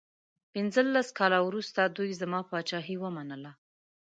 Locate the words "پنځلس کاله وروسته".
0.53-1.81